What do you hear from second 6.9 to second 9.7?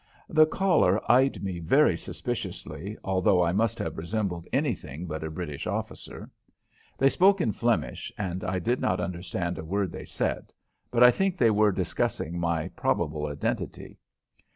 They spoke in Flemish and I did not understand a